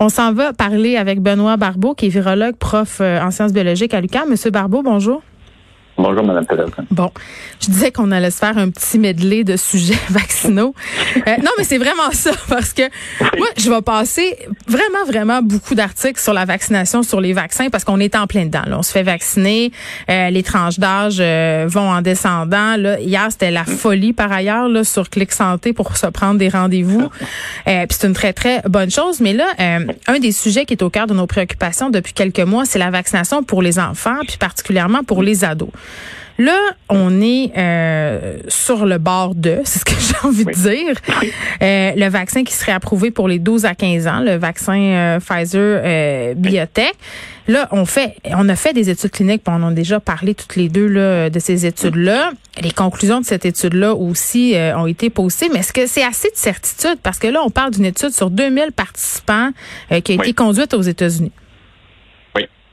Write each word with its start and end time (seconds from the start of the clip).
On 0.00 0.08
s'en 0.08 0.32
va 0.32 0.52
parler 0.52 0.96
avec 0.96 1.20
Benoît 1.20 1.56
Barbeau, 1.56 1.94
qui 1.94 2.06
est 2.06 2.08
virologue, 2.08 2.56
prof 2.56 2.98
euh, 3.00 3.20
en 3.20 3.30
sciences 3.30 3.52
biologiques 3.52 3.94
à 3.94 4.00
l'UQAM. 4.00 4.28
Monsieur 4.28 4.50
Barbeau, 4.50 4.82
bonjour. 4.82 5.22
Bonjour, 5.96 6.24
Mme 6.24 6.44
Peloton. 6.44 6.84
Bon, 6.90 7.12
je 7.60 7.70
disais 7.70 7.92
qu'on 7.92 8.10
allait 8.10 8.32
se 8.32 8.38
faire 8.38 8.58
un 8.58 8.68
petit 8.68 8.98
medley 8.98 9.44
de 9.44 9.56
sujets 9.56 9.98
vaccinaux. 10.08 10.74
Euh, 11.16 11.36
non, 11.42 11.50
mais 11.56 11.62
c'est 11.62 11.78
vraiment 11.78 12.10
ça, 12.12 12.32
parce 12.48 12.72
que 12.72 12.82
moi, 13.38 13.46
je 13.56 13.70
vais 13.70 13.80
passer 13.80 14.36
vraiment, 14.66 15.04
vraiment 15.06 15.40
beaucoup 15.40 15.76
d'articles 15.76 16.20
sur 16.20 16.32
la 16.32 16.46
vaccination, 16.46 17.04
sur 17.04 17.20
les 17.20 17.32
vaccins, 17.32 17.70
parce 17.70 17.84
qu'on 17.84 18.00
est 18.00 18.16
en 18.16 18.26
plein 18.26 18.46
dedans. 18.46 18.64
Là. 18.66 18.78
On 18.78 18.82
se 18.82 18.90
fait 18.90 19.04
vacciner, 19.04 19.70
euh, 20.10 20.30
les 20.30 20.42
tranches 20.42 20.80
d'âge 20.80 21.18
euh, 21.20 21.66
vont 21.68 21.88
en 21.88 22.02
descendant. 22.02 22.76
Là. 22.76 22.98
Hier, 22.98 23.28
c'était 23.30 23.52
la 23.52 23.64
folie, 23.64 24.12
par 24.12 24.32
ailleurs, 24.32 24.68
là, 24.68 24.82
sur 24.82 25.08
Clic 25.10 25.30
Santé 25.30 25.72
pour 25.72 25.96
se 25.96 26.08
prendre 26.08 26.38
des 26.38 26.48
rendez-vous. 26.48 27.08
Puis 27.64 27.86
c'est 27.90 28.06
une 28.06 28.14
très, 28.14 28.32
très 28.32 28.62
bonne 28.68 28.90
chose. 28.90 29.20
Mais 29.20 29.32
là, 29.32 29.46
un 29.58 30.18
des 30.18 30.32
sujets 30.32 30.64
qui 30.64 30.74
est 30.74 30.82
au 30.82 30.90
cœur 30.90 31.06
de 31.06 31.14
nos 31.14 31.26
préoccupations 31.26 31.90
depuis 31.90 32.12
quelques 32.12 32.40
mois, 32.40 32.64
c'est 32.64 32.78
la 32.78 32.90
vaccination 32.90 33.44
pour 33.44 33.62
les 33.62 33.78
enfants, 33.78 34.18
puis 34.26 34.36
particulièrement 34.38 35.04
pour 35.04 35.22
les 35.22 35.44
ados. 35.44 35.70
Là, 36.38 36.58
on 36.88 37.20
est 37.20 37.52
euh, 37.56 38.38
sur 38.48 38.86
le 38.86 38.98
bord 38.98 39.34
de, 39.34 39.58
c'est 39.64 39.80
ce 39.80 39.84
que 39.84 39.94
j'ai 40.00 40.26
envie 40.26 40.44
de 40.44 40.50
dire, 40.50 40.96
euh, 41.62 41.92
le 41.96 42.08
vaccin 42.08 42.42
qui 42.42 42.52
serait 42.52 42.72
approuvé 42.72 43.10
pour 43.10 43.28
les 43.28 43.38
12 43.38 43.64
à 43.66 43.74
15 43.74 44.06
ans, 44.08 44.20
le 44.20 44.36
vaccin 44.36 44.78
euh, 44.78 45.20
Pfizer 45.20 46.34
Biotech. 46.36 46.94
Là, 47.46 47.68
on 47.72 47.84
fait, 47.84 48.16
on 48.24 48.48
a 48.48 48.56
fait 48.56 48.72
des 48.72 48.88
études 48.88 49.10
cliniques, 49.10 49.44
puis 49.44 49.54
on 49.54 49.62
en 49.62 49.68
a 49.68 49.72
déjà 49.72 50.00
parlé 50.00 50.34
toutes 50.34 50.56
les 50.56 50.70
deux 50.70 50.86
là, 50.86 51.28
de 51.28 51.38
ces 51.38 51.66
études-là. 51.66 52.32
Les 52.62 52.70
conclusions 52.70 53.20
de 53.20 53.26
cette 53.26 53.44
étude-là 53.44 53.94
aussi 53.94 54.54
ont 54.74 54.86
été 54.86 55.10
postées, 55.10 55.50
mais 55.52 55.58
est-ce 55.58 55.74
que 55.74 55.86
c'est 55.86 56.04
assez 56.04 56.30
de 56.30 56.36
certitude? 56.36 56.96
Parce 57.02 57.18
que 57.18 57.26
là, 57.26 57.42
on 57.44 57.50
parle 57.50 57.72
d'une 57.72 57.84
étude 57.84 58.10
sur 58.10 58.30
2000 58.30 58.72
participants 58.72 59.50
qui 60.02 60.12
a 60.12 60.14
été 60.14 60.32
conduite 60.32 60.72
aux 60.72 60.80
États-Unis. 60.80 61.32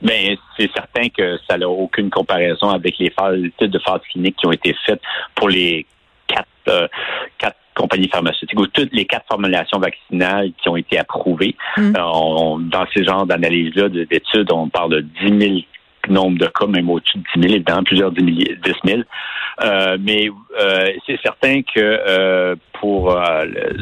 Ben, 0.02 0.36
c'est 0.56 0.70
certain 0.72 1.08
que 1.08 1.38
ça 1.48 1.56
n'a 1.56 1.68
aucune 1.68 2.10
comparaison 2.10 2.70
avec 2.70 2.98
les 2.98 3.10
phases, 3.10 3.38
de 3.60 3.78
phases 3.78 4.00
cliniques 4.10 4.36
qui 4.36 4.46
ont 4.46 4.52
été 4.52 4.74
faites 4.84 5.00
pour 5.34 5.48
les 5.48 5.86
quatre, 6.26 6.46
euh, 6.68 6.88
quatre 7.38 7.56
compagnies 7.74 8.08
pharmaceutiques 8.08 8.58
ou 8.58 8.66
toutes 8.66 8.92
les 8.92 9.06
quatre 9.06 9.26
formulations 9.28 9.78
vaccinales 9.78 10.52
qui 10.60 10.68
ont 10.68 10.76
été 10.76 10.98
approuvées. 10.98 11.56
Mm. 11.76 11.94
Euh, 11.96 12.58
dans 12.58 12.86
ces 12.92 13.04
genres 13.04 13.26
d'analyses-là, 13.26 13.88
d'études, 13.88 14.50
on 14.52 14.68
parle 14.68 14.90
de 14.90 15.00
10 15.00 15.46
000 15.46 15.58
nombre 16.08 16.38
de 16.38 16.46
cas, 16.46 16.66
même 16.66 16.90
au-dessus 16.90 17.18
de 17.18 17.40
10 17.40 17.48
000, 17.48 17.54
évidemment, 17.54 17.82
plusieurs 17.82 18.12
10 18.12 18.50
000. 18.84 19.02
Euh, 19.62 19.98
mais 20.00 20.30
euh, 20.58 20.88
c'est 21.06 21.20
certain 21.22 21.62
que 21.62 21.78
euh, 21.78 22.56
pour 22.80 23.16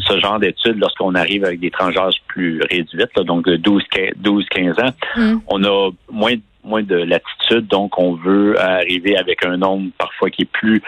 ce 0.06 0.18
genre 0.18 0.38
d'études, 0.38 0.78
lorsqu'on 0.78 1.14
arrive 1.14 1.44
avec 1.44 1.60
des 1.60 1.70
tranches 1.70 1.94
plus 2.26 2.60
réduites, 2.70 3.14
donc 3.24 3.46
de 3.46 3.56
12-15 3.56 4.84
ans, 4.84 4.92
mm. 5.16 5.38
on 5.48 5.64
a 5.64 5.90
moins 6.10 6.34
moins 6.62 6.82
de 6.82 6.96
latitude, 6.96 7.66
donc 7.68 7.98
on 7.98 8.14
veut 8.16 8.60
arriver 8.60 9.16
avec 9.16 9.46
un 9.46 9.56
nombre 9.56 9.90
parfois 9.96 10.28
qui 10.28 10.42
est 10.42 10.50
plus 10.52 10.82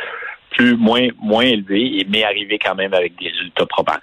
plus 0.56 0.76
moins 0.76 1.08
moins 1.20 1.44
élevé, 1.44 2.06
mais 2.08 2.24
arriver 2.24 2.58
quand 2.58 2.74
même 2.74 2.94
avec 2.94 3.18
des 3.18 3.28
résultats 3.28 3.66
probants 3.66 3.98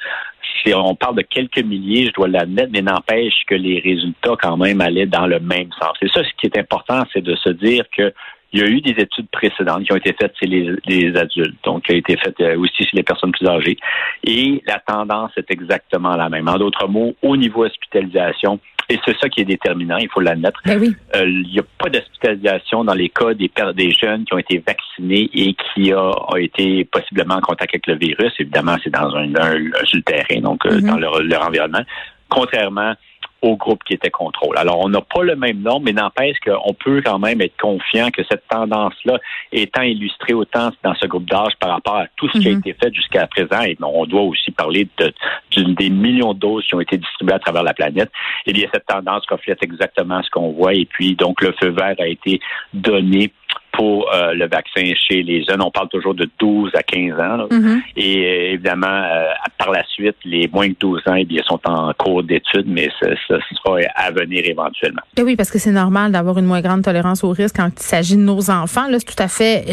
on 0.75 0.95
parle 0.95 1.15
de 1.15 1.21
quelques 1.21 1.63
milliers, 1.63 2.07
je 2.07 2.13
dois 2.13 2.27
l'admettre, 2.27 2.69
mais 2.71 2.81
n'empêche 2.81 3.45
que 3.47 3.55
les 3.55 3.79
résultats 3.79 4.35
quand 4.41 4.57
même 4.57 4.81
allaient 4.81 5.05
dans 5.05 5.27
le 5.27 5.39
même 5.39 5.69
sens. 5.79 5.93
Et 6.01 6.07
ça, 6.09 6.23
ce 6.23 6.29
qui 6.39 6.47
est 6.47 6.57
important, 6.57 7.03
c'est 7.13 7.21
de 7.21 7.35
se 7.35 7.49
dire 7.49 7.85
que 7.95 8.13
il 8.51 8.61
y 8.61 8.63
a 8.63 8.65
eu 8.65 8.81
des 8.81 8.99
études 8.99 9.29
précédentes 9.29 9.83
qui 9.83 9.93
ont 9.93 9.97
été 9.97 10.11
faites 10.19 10.33
chez 10.39 10.47
les, 10.47 11.15
adultes, 11.15 11.63
donc 11.63 11.83
qui 11.83 11.93
ont 11.93 11.97
été 11.97 12.17
faites 12.17 12.39
euh, 12.39 12.57
aussi 12.57 12.83
chez 12.83 12.97
les 12.97 13.03
personnes 13.03 13.31
plus 13.31 13.47
âgées. 13.47 13.77
Et 14.23 14.63
la 14.65 14.79
tendance 14.79 15.29
est 15.37 15.51
exactement 15.51 16.15
la 16.15 16.29
même. 16.29 16.49
En 16.49 16.57
d'autres 16.57 16.87
mots, 16.87 17.13
au 17.21 17.37
niveau 17.37 17.63
hospitalisation, 17.63 18.59
et 18.89 18.99
c'est 19.05 19.17
ça 19.19 19.29
qui 19.29 19.41
est 19.41 19.45
déterminant, 19.45 19.97
il 19.97 20.09
faut 20.09 20.19
l'admettre. 20.19 20.59
Ben 20.65 20.81
euh, 21.15 21.25
il 21.25 21.51
n'y 21.51 21.59
a 21.59 21.63
pas 21.77 21.89
d'hospitalisation 21.89 22.83
dans 22.83 22.95
les 22.95 23.09
cas 23.09 23.33
des, 23.33 23.51
des 23.75 23.91
jeunes 23.91 24.25
qui 24.25 24.33
ont 24.33 24.39
été 24.39 24.63
vaccinés 24.65 25.29
et 25.33 25.53
qui 25.53 25.93
ont 25.93 26.35
été 26.35 26.85
possiblement 26.85 27.35
en 27.35 27.41
contact 27.41 27.73
avec 27.73 27.87
le 27.87 27.95
virus. 27.95 28.33
Évidemment, 28.39 28.75
c'est 28.83 28.89
dans 28.89 29.15
un, 29.15 29.27
sur 29.85 29.97
le 29.97 30.01
terrain, 30.01 30.41
donc 30.41 30.65
euh, 30.65 30.79
mm-hmm. 30.79 30.85
dans 30.87 30.97
leur, 30.97 31.21
leur 31.21 31.47
environnement. 31.47 31.83
Contrairement 32.29 32.93
au 33.41 33.55
groupe 33.55 33.83
qui 33.83 33.93
était 33.93 34.09
contrôle. 34.09 34.57
Alors, 34.57 34.79
on 34.79 34.89
n'a 34.89 35.01
pas 35.01 35.23
le 35.23 35.35
même 35.35 35.61
nombre, 35.61 35.81
mais 35.85 35.93
n'empêche 35.93 36.37
qu'on 36.39 36.73
peut 36.73 37.01
quand 37.03 37.19
même 37.19 37.41
être 37.41 37.57
confiant 37.57 38.11
que 38.11 38.21
cette 38.29 38.47
tendance-là 38.47 39.17
étant 39.51 39.81
illustrée 39.81 40.33
autant 40.33 40.69
dans 40.83 40.93
ce 40.95 41.07
groupe 41.07 41.29
d'âge 41.29 41.53
par 41.59 41.71
rapport 41.71 41.97
à 41.97 42.07
tout 42.15 42.29
ce 42.29 42.39
qui 42.39 42.47
a 42.47 42.51
mhm. 42.51 42.59
été 42.59 42.73
fait 42.73 42.93
jusqu'à 42.93 43.27
présent, 43.27 43.61
et 43.61 43.77
on 43.81 44.05
doit 44.05 44.21
aussi 44.21 44.51
parler 44.51 44.87
de, 44.97 45.13
des 45.55 45.89
millions 45.89 46.33
de 46.33 46.39
doses 46.39 46.65
qui 46.65 46.75
ont 46.75 46.81
été 46.81 46.97
distribuées 46.97 47.35
à 47.35 47.39
travers 47.39 47.63
la 47.63 47.73
planète, 47.73 48.11
eh 48.45 48.53
bien, 48.53 48.67
cette 48.73 48.85
tendance 48.85 49.23
reflète 49.29 49.63
exactement 49.63 50.21
ce 50.23 50.29
qu'on 50.29 50.51
voit, 50.51 50.73
et 50.73 50.85
puis, 50.85 51.15
donc, 51.15 51.41
le 51.41 51.53
feu 51.61 51.69
vert 51.69 51.95
a 51.99 52.07
été 52.07 52.39
donné 52.73 53.31
pour 53.79 54.13
euh, 54.13 54.33
le 54.33 54.45
vaccin 54.49 54.91
chez 55.07 55.23
les 55.23 55.41
jeunes. 55.45 55.61
On 55.61 55.71
parle 55.71 55.87
toujours 55.87 56.13
de 56.13 56.29
12 56.37 56.71
à 56.75 56.83
15 56.83 57.13
ans. 57.13 57.47
Mm-hmm. 57.49 57.81
Et 57.95 58.17
euh, 58.17 58.53
évidemment, 58.55 58.87
euh, 58.87 59.29
par 59.57 59.71
la 59.71 59.85
suite, 59.85 60.17
les 60.25 60.49
moins 60.51 60.67
de 60.67 60.75
12 60.77 61.01
ans, 61.07 61.15
eh 61.15 61.23
bien, 61.23 61.41
sont 61.47 61.61
en 61.63 61.93
cours 61.93 62.21
d'études, 62.23 62.67
mais 62.67 62.89
ce, 63.01 63.15
sera 63.29 63.77
à 63.95 64.11
venir 64.11 64.43
éventuellement. 64.43 65.01
Et 65.15 65.21
eh 65.21 65.23
oui, 65.23 65.37
parce 65.37 65.49
que 65.49 65.59
c'est 65.59 65.71
normal 65.71 66.11
d'avoir 66.11 66.37
une 66.39 66.45
moins 66.45 66.59
grande 66.59 66.83
tolérance 66.83 67.23
au 67.23 67.29
risque 67.29 67.55
quand 67.55 67.69
il 67.73 67.81
s'agit 67.81 68.17
de 68.17 68.21
nos 68.21 68.51
enfants. 68.51 68.89
Là, 68.89 68.97
c'est 68.99 69.15
tout 69.15 69.23
à 69.23 69.29
fait 69.29 69.63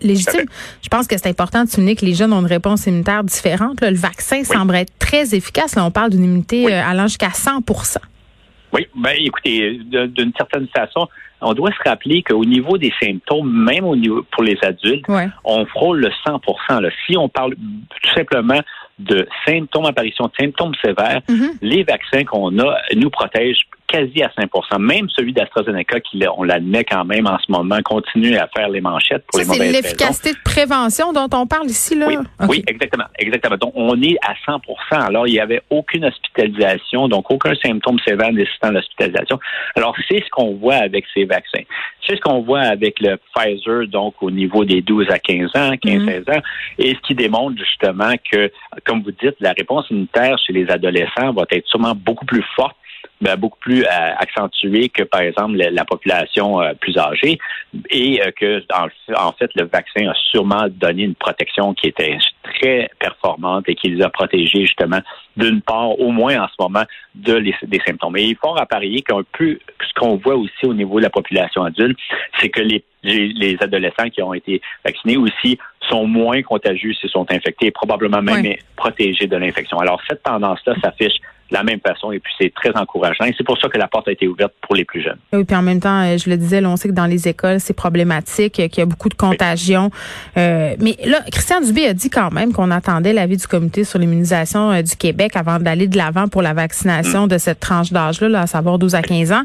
légitime. 0.00 0.46
Je 0.80 0.88
pense 0.88 1.08
que 1.08 1.18
c'est 1.18 1.28
important 1.28 1.64
de 1.64 1.68
souligner 1.68 1.96
que 1.96 2.04
les 2.04 2.14
jeunes 2.14 2.32
ont 2.32 2.42
une 2.42 2.46
réponse 2.46 2.86
immunitaire 2.86 3.24
différente. 3.24 3.80
Le 3.80 3.96
vaccin 3.96 4.44
semble 4.44 4.76
être 4.76 4.96
très 5.00 5.34
efficace. 5.34 5.74
Là, 5.74 5.84
on 5.84 5.90
parle 5.90 6.10
d'une 6.10 6.22
immunité 6.22 6.72
allant 6.72 7.08
jusqu'à 7.08 7.30
100% 7.30 7.96
oui, 8.72 8.86
ben 8.94 9.14
écoutez, 9.18 9.78
d'une 9.84 10.32
certaine 10.36 10.66
façon, 10.68 11.08
on 11.40 11.52
doit 11.52 11.70
se 11.70 11.88
rappeler 11.88 12.22
qu'au 12.22 12.44
niveau 12.44 12.78
des 12.78 12.92
symptômes, 13.00 13.50
même 13.52 13.84
au 13.84 13.96
niveau 13.96 14.24
pour 14.32 14.42
les 14.42 14.56
adultes, 14.62 15.04
on 15.44 15.66
frôle 15.66 16.00
le 16.00 16.10
100 16.26 16.80
là. 16.80 16.88
Si 17.06 17.16
on 17.16 17.28
parle 17.28 17.54
tout 17.54 18.14
simplement 18.14 18.60
de 18.98 19.28
symptômes, 19.46 19.84
apparition 19.84 20.24
de 20.26 20.32
symptômes 20.38 20.74
sévères, 20.82 21.20
mm-hmm. 21.28 21.58
les 21.60 21.82
vaccins 21.84 22.24
qu'on 22.24 22.58
a 22.58 22.78
nous 22.94 23.10
protègent 23.10 23.66
quasi 23.86 24.22
à 24.22 24.28
5% 24.28 24.78
Même 24.78 25.08
celui 25.10 25.32
d'AstraZeneca, 25.32 26.00
qui 26.00 26.22
on 26.36 26.42
l'admet 26.42 26.84
quand 26.84 27.04
même 27.04 27.26
en 27.26 27.38
ce 27.38 27.50
moment, 27.50 27.78
continue 27.84 28.36
à 28.36 28.48
faire 28.54 28.68
les 28.68 28.80
manchettes 28.80 29.24
pour 29.26 29.38
les 29.38 29.46
mauvaises 29.46 29.60
C'est 29.60 29.82
l'efficacité 29.82 30.32
de 30.32 30.38
prévention 30.44 31.12
dont 31.12 31.28
on 31.32 31.46
parle 31.46 31.66
ici, 31.66 31.94
là? 31.94 32.08
Oui, 32.48 32.62
exactement, 32.66 33.04
exactement. 33.18 33.56
Donc, 33.56 33.72
on 33.74 34.00
est 34.02 34.16
à 34.22 34.34
100% 34.50 34.60
Alors, 35.06 35.26
il 35.26 35.32
n'y 35.32 35.40
avait 35.40 35.62
aucune 35.70 36.04
hospitalisation, 36.04 37.08
donc 37.08 37.30
aucun 37.30 37.54
symptôme 37.54 37.98
sévère 38.06 38.32
nécessitant 38.32 38.70
l'hospitalisation. 38.70 39.38
Alors, 39.74 39.94
c'est 40.08 40.22
ce 40.22 40.30
qu'on 40.30 40.54
voit 40.54 40.76
avec 40.76 41.04
ces 41.14 41.24
vaccins. 41.24 41.62
C'est 42.06 42.16
ce 42.16 42.20
qu'on 42.20 42.42
voit 42.42 42.60
avec 42.60 43.00
le 43.00 43.18
Pfizer, 43.34 43.86
donc 43.88 44.14
au 44.20 44.30
niveau 44.30 44.64
des 44.64 44.80
12 44.80 45.10
à 45.10 45.18
15 45.18 45.50
ans, 45.56 45.72
15-16 45.72 45.80
mm-hmm. 45.84 46.36
ans, 46.36 46.42
et 46.78 46.94
ce 46.94 47.00
qui 47.06 47.14
démontre 47.14 47.58
justement 47.58 48.14
que, 48.30 48.50
comme 48.84 49.02
vous 49.02 49.10
dites, 49.12 49.36
la 49.40 49.52
réponse 49.52 49.86
immunitaire 49.90 50.38
chez 50.38 50.52
les 50.52 50.70
adolescents 50.70 51.32
va 51.32 51.44
être 51.50 51.66
sûrement 51.66 51.94
beaucoup 51.94 52.24
plus 52.24 52.44
forte 52.54 52.76
ben, 53.20 53.36
beaucoup 53.36 53.58
plus 53.58 53.82
euh, 53.84 54.14
accentué 54.18 54.88
que, 54.88 55.02
par 55.02 55.20
exemple, 55.20 55.56
la, 55.56 55.84
population 55.84 56.60
euh, 56.60 56.74
plus 56.74 56.98
âgée 56.98 57.38
et 57.90 58.20
euh, 58.20 58.30
que, 58.38 58.62
en, 58.74 59.32
fait, 59.32 59.50
le 59.54 59.64
vaccin 59.64 60.08
a 60.08 60.14
sûrement 60.30 60.66
donné 60.68 61.04
une 61.04 61.14
protection 61.14 61.74
qui 61.74 61.88
était 61.88 62.18
très 62.42 62.90
performante 62.98 63.64
et 63.68 63.74
qui 63.74 63.88
les 63.88 64.02
a 64.02 64.10
protégés, 64.10 64.62
justement, 64.62 65.00
d'une 65.36 65.60
part, 65.62 65.98
au 65.98 66.10
moins 66.10 66.42
en 66.42 66.48
ce 66.48 66.54
moment, 66.58 66.84
de 67.14 67.38
des 67.38 67.80
symptômes. 67.86 68.16
Et 68.16 68.24
il 68.24 68.36
faut 68.36 68.54
parier 68.68 69.02
qu'un 69.02 69.22
peu 69.32 69.58
ce 69.80 70.00
qu'on 70.00 70.16
voit 70.16 70.36
aussi 70.36 70.64
au 70.64 70.74
niveau 70.74 70.98
de 70.98 71.04
la 71.04 71.10
population 71.10 71.64
adulte, 71.64 71.98
c'est 72.40 72.48
que 72.48 72.60
les, 72.60 72.84
les, 73.02 73.56
adolescents 73.60 74.08
qui 74.10 74.22
ont 74.22 74.34
été 74.34 74.60
vaccinés 74.84 75.16
aussi 75.16 75.58
sont 75.88 76.06
moins 76.06 76.42
contagieux 76.42 76.92
s'ils 76.94 77.10
sont 77.10 77.26
infectés 77.30 77.66
et 77.66 77.70
probablement 77.70 78.22
même 78.22 78.54
protégés 78.76 79.26
de 79.26 79.36
l'infection. 79.36 79.78
Alors, 79.78 80.00
cette 80.08 80.22
tendance-là 80.22 80.74
s'affiche 80.82 81.16
la 81.50 81.62
même 81.62 81.80
façon 81.80 82.12
et 82.12 82.18
puis 82.18 82.32
c'est 82.38 82.52
très 82.54 82.76
encourageant 82.76 83.24
et 83.24 83.34
c'est 83.36 83.44
pour 83.44 83.58
ça 83.58 83.68
que 83.68 83.78
la 83.78 83.88
porte 83.88 84.08
a 84.08 84.12
été 84.12 84.26
ouverte 84.26 84.52
pour 84.60 84.74
les 84.74 84.84
plus 84.84 85.02
jeunes. 85.02 85.18
Oui, 85.32 85.44
puis 85.44 85.56
en 85.56 85.62
même 85.62 85.80
temps, 85.80 86.02
euh, 86.02 86.16
je 86.18 86.28
le 86.28 86.36
disais, 86.36 86.64
on 86.64 86.76
sait 86.76 86.88
que 86.88 86.94
dans 86.94 87.06
les 87.06 87.28
écoles, 87.28 87.60
c'est 87.60 87.74
problématique, 87.74 88.54
qu'il 88.54 88.78
y 88.78 88.80
a 88.80 88.86
beaucoup 88.86 89.08
de 89.08 89.14
contagion. 89.14 89.90
Euh, 90.36 90.74
mais 90.80 90.96
là, 91.04 91.20
Christian 91.30 91.60
Dubé 91.60 91.86
a 91.86 91.94
dit 91.94 92.10
quand 92.10 92.32
même 92.32 92.52
qu'on 92.52 92.70
attendait 92.70 93.12
l'avis 93.12 93.36
du 93.36 93.46
comité 93.46 93.84
sur 93.84 93.98
l'immunisation 93.98 94.72
euh, 94.72 94.82
du 94.82 94.96
Québec 94.96 95.32
avant 95.36 95.58
d'aller 95.58 95.86
de 95.86 95.96
l'avant 95.96 96.28
pour 96.28 96.42
la 96.42 96.54
vaccination 96.54 97.26
mm. 97.26 97.28
de 97.28 97.38
cette 97.38 97.60
tranche 97.60 97.92
d'âge-là, 97.92 98.28
là, 98.28 98.40
à 98.42 98.46
savoir 98.46 98.78
12 98.78 98.94
à 98.94 99.02
15 99.02 99.32
ans. 99.32 99.42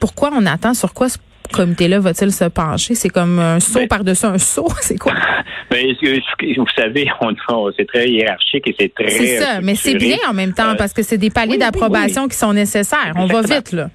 pourquoi 0.00 0.30
on 0.34 0.46
attend? 0.46 0.74
Sur 0.74 0.94
quoi 0.94 1.08
comité-là 1.56 2.00
va-t-il 2.00 2.32
se 2.32 2.44
pencher? 2.44 2.94
C'est 2.94 3.08
comme 3.08 3.38
un 3.38 3.60
saut 3.60 3.80
ben 3.80 3.88
par-dessus 3.88 4.26
un 4.26 4.38
saut? 4.38 4.68
C'est 4.80 4.98
quoi? 4.98 5.14
Ben, 5.70 5.86
vous 6.56 6.66
savez, 6.76 7.08
c'est 7.76 7.86
très 7.86 8.08
hiérarchique 8.08 8.68
et 8.68 8.76
c'est 8.78 8.94
très. 8.94 9.08
C'est 9.08 9.38
ça, 9.38 9.60
mais 9.60 9.74
c'est 9.74 9.94
bien 9.94 10.18
en 10.28 10.34
même 10.34 10.52
temps 10.52 10.76
parce 10.76 10.92
que 10.92 11.02
c'est 11.02 11.18
des 11.18 11.30
paliers 11.30 11.58
d'approbation 11.58 12.28
qui 12.28 12.36
sont 12.36 12.52
nécessaires. 12.52 13.12
On 13.16 13.26
va 13.26 13.40
vite, 13.42 13.72
là. 13.72 13.88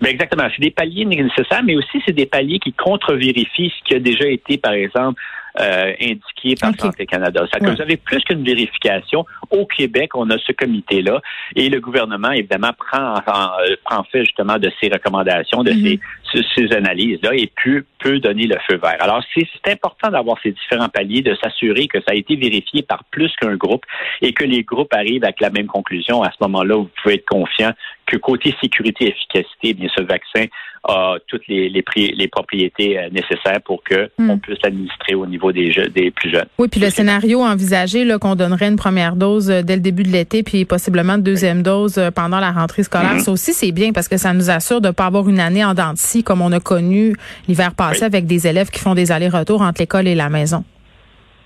Ben 0.00 0.10
exactement. 0.10 0.44
C'est 0.54 0.62
des 0.62 0.70
paliers 0.70 1.04
nécessaires, 1.04 1.62
mais 1.64 1.76
aussi 1.76 2.02
c'est 2.06 2.12
des 2.12 2.26
paliers 2.26 2.58
qui 2.58 2.72
contre-vérifient 2.72 3.72
ce 3.78 3.84
qui 3.84 3.94
a 3.94 3.98
déjà 3.98 4.28
été, 4.28 4.58
par 4.58 4.72
exemple, 4.72 5.20
euh, 5.60 5.92
indiqué 6.00 6.54
par 6.60 6.72
Santé 6.78 7.04
Canada. 7.04 7.44
Ça 7.52 7.58
que 7.58 7.68
vous 7.68 7.80
avez 7.80 7.96
plus 7.96 8.20
qu'une 8.20 8.44
vérification. 8.44 9.26
Au 9.50 9.66
Québec, 9.66 10.14
on 10.14 10.30
a 10.30 10.38
ce 10.38 10.52
comité-là 10.52 11.20
et 11.56 11.68
le 11.68 11.80
gouvernement, 11.80 12.30
évidemment, 12.30 12.70
prend, 12.78 13.14
euh, 13.16 13.74
prend 13.84 14.04
fait 14.04 14.24
justement 14.24 14.58
de 14.58 14.70
ces 14.80 14.88
recommandations, 14.88 15.64
de 15.64 15.72
mm-hmm. 15.72 15.98
ces, 16.27 16.27
ces 16.32 16.72
analyses-là 16.72 17.30
et 17.34 17.50
peut, 17.62 17.84
peut 17.98 18.18
donner 18.18 18.46
le 18.46 18.56
feu 18.68 18.76
vert. 18.76 18.96
Alors, 19.00 19.22
c'est 19.34 19.46
important 19.70 20.10
d'avoir 20.10 20.38
ces 20.42 20.52
différents 20.52 20.88
paliers, 20.88 21.22
de 21.22 21.36
s'assurer 21.42 21.86
que 21.88 21.98
ça 22.00 22.12
a 22.12 22.14
été 22.14 22.36
vérifié 22.36 22.82
par 22.82 23.04
plus 23.04 23.32
qu'un 23.40 23.56
groupe 23.56 23.84
et 24.22 24.32
que 24.32 24.44
les 24.44 24.62
groupes 24.62 24.92
arrivent 24.92 25.24
avec 25.24 25.40
la 25.40 25.50
même 25.50 25.66
conclusion. 25.66 26.22
À 26.22 26.30
ce 26.30 26.36
moment-là, 26.42 26.76
vous 26.76 26.90
pouvez 27.02 27.16
être 27.16 27.28
confiant 27.28 27.72
que 28.06 28.16
côté 28.16 28.54
sécurité 28.60 29.06
et 29.06 29.08
efficacité, 29.08 29.74
bien 29.74 29.88
ce 29.94 30.02
vaccin 30.02 30.46
a 30.84 31.16
toutes 31.26 31.46
les, 31.48 31.68
les, 31.68 31.84
les 31.96 32.28
propriétés 32.28 32.98
euh, 32.98 33.08
nécessaires 33.10 33.60
pour 33.64 33.82
que 33.82 34.10
hmm. 34.18 34.30
on 34.30 34.38
puisse 34.38 34.58
l'administrer 34.62 35.14
au 35.14 35.26
niveau 35.26 35.52
des, 35.52 35.70
des 35.94 36.10
plus 36.10 36.30
jeunes. 36.30 36.46
Oui, 36.58 36.68
puis 36.68 36.80
le 36.80 36.90
scénario 36.90 37.42
envisagé 37.42 38.04
là 38.04 38.18
qu'on 38.18 38.34
donnerait 38.34 38.68
une 38.68 38.76
première 38.76 39.16
dose 39.16 39.50
euh, 39.50 39.62
dès 39.62 39.74
le 39.74 39.82
début 39.82 40.02
de 40.02 40.08
l'été, 40.08 40.42
puis 40.42 40.64
possiblement 40.64 41.14
une 41.14 41.22
deuxième 41.22 41.62
dose 41.62 41.98
euh, 41.98 42.10
pendant 42.10 42.40
la 42.40 42.52
rentrée 42.52 42.82
scolaire, 42.82 43.16
hmm. 43.16 43.20
ça 43.20 43.32
aussi 43.32 43.52
c'est 43.52 43.72
bien 43.72 43.92
parce 43.92 44.08
que 44.08 44.16
ça 44.16 44.32
nous 44.32 44.50
assure 44.50 44.80
de 44.80 44.88
ne 44.88 44.92
pas 44.92 45.06
avoir 45.06 45.28
une 45.28 45.40
année 45.40 45.64
en 45.64 45.74
dents 45.74 45.94
comme 46.22 46.42
on 46.42 46.52
a 46.52 46.60
connu 46.60 47.14
l'hiver 47.46 47.72
passé 47.74 48.04
avec 48.04 48.26
des 48.26 48.46
élèves 48.46 48.70
qui 48.70 48.80
font 48.80 48.94
des 48.94 49.12
allers-retours 49.12 49.62
entre 49.62 49.80
l'école 49.80 50.06
et 50.06 50.14
la 50.14 50.28
maison. 50.28 50.64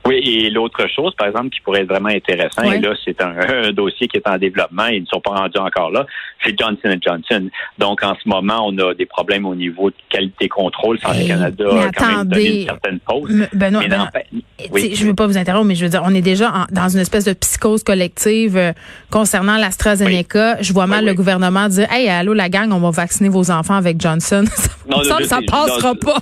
Oui, 0.04 0.16
et 0.16 0.50
l'autre 0.50 0.88
chose, 0.88 1.14
par 1.14 1.28
exemple, 1.28 1.50
qui 1.50 1.60
pourrait 1.60 1.82
être 1.82 1.88
vraiment 1.88 2.08
intéressant, 2.08 2.62
et 2.64 2.80
là, 2.80 2.92
c'est 3.04 3.20
un, 3.22 3.72
dossier 3.72 4.08
qui 4.08 4.16
est 4.16 4.26
en 4.26 4.36
développement, 4.36 4.86
ils 4.86 5.02
ne 5.02 5.06
sont 5.06 5.20
pas 5.20 5.30
rendus 5.30 5.58
encore 5.58 5.90
là, 5.90 6.06
c'est 6.42 6.58
Johnson 6.58 6.96
Johnson. 7.00 7.48
Donc, 7.78 8.02
en 8.02 8.14
ce 8.14 8.28
moment, 8.28 8.66
on 8.66 8.76
a 8.78 8.94
des 8.94 9.06
problèmes 9.06 9.46
au 9.46 9.54
niveau 9.54 9.90
de 9.90 9.96
qualité-contrôle. 10.08 10.98
Santé 10.98 11.26
Canada 11.26 11.64
a 11.86 11.92
quand 11.92 12.16
même 12.18 12.28
donné 12.28 12.60
une 12.62 12.66
certaine 12.66 12.98
pause. 13.00 13.46
Ben 13.52 13.72
non, 13.72 13.80
Je 13.80 15.02
ne 15.02 15.06
veux 15.06 15.14
pas 15.14 15.26
vous 15.26 15.38
interrompre, 15.38 15.66
mais 15.66 15.74
je 15.74 15.84
veux 15.84 15.90
dire, 15.90 16.02
on 16.04 16.14
est 16.14 16.22
déjà 16.22 16.66
dans 16.70 16.88
une 16.88 17.00
espèce 17.00 17.24
de 17.24 17.32
psychose 17.32 17.84
collective 17.84 18.56
euh, 18.56 18.72
concernant 19.10 19.56
l'AstraZeneca. 19.56 20.60
Je 20.60 20.72
vois 20.72 20.86
mal 20.86 21.04
le 21.04 21.14
gouvernement 21.14 21.68
dire, 21.68 21.90
hey, 21.92 22.08
allô, 22.08 22.32
la 22.32 22.48
gang, 22.48 22.72
on 22.72 22.80
va 22.80 22.90
vacciner 22.90 23.28
vos 23.28 23.50
enfants 23.50 23.76
avec 23.76 24.00
Johnson. 24.00 24.44
ça, 24.54 25.04
ça, 25.04 25.24
ça 25.24 25.38
passera 25.46 25.94
pas. 25.94 26.18